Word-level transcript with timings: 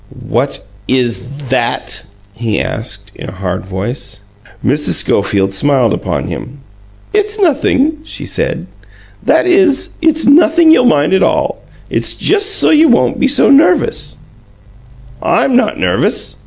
"What 0.27 0.65
IS 0.87 1.21
that?" 1.49 2.05
he 2.33 2.59
asked, 2.59 3.11
in 3.13 3.29
a 3.29 3.33
hard 3.33 3.63
voice. 3.67 4.21
Mrs. 4.65 4.93
Schofield 4.95 5.53
smiled 5.53 5.93
upon 5.93 6.25
him. 6.25 6.57
"It's 7.13 7.39
nothing," 7.39 7.99
she 8.03 8.25
said. 8.25 8.65
"That 9.21 9.45
is, 9.45 9.89
it's 10.01 10.25
nothing 10.25 10.71
you'll 10.71 10.85
mind 10.85 11.13
at 11.13 11.21
all. 11.21 11.59
It's 11.91 12.15
just 12.15 12.55
so 12.55 12.71
you 12.71 12.87
won't 12.87 13.19
be 13.19 13.27
so 13.27 13.51
nervous." 13.51 14.17
"I'm 15.21 15.55
not 15.55 15.77
nervous." 15.77 16.37